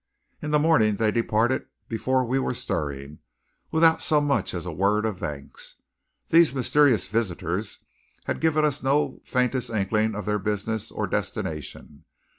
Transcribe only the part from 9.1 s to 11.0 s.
faintest inkling of their business